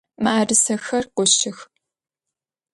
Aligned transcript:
Мыӏэрысэхэр 0.23 1.05
гощых! 1.15 1.57